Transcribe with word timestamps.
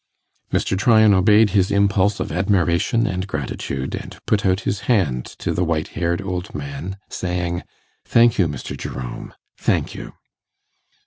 Mr. 0.51 0.75
Tryan 0.75 1.13
obeyed 1.13 1.51
his 1.51 1.69
impulse 1.69 2.19
of 2.19 2.31
admiration 2.31 3.05
and 3.05 3.27
gratitude, 3.27 3.93
and 3.93 4.17
put 4.25 4.47
out 4.47 4.61
his 4.61 4.79
hand 4.89 5.23
to 5.37 5.53
the 5.53 5.63
white 5.63 5.89
haired 5.89 6.23
old 6.23 6.55
man, 6.55 6.97
saying, 7.07 7.61
'Thank 8.05 8.39
you, 8.39 8.47
Mr. 8.47 8.75
Jerome, 8.75 9.35
thank 9.59 9.93
you. 9.93 10.13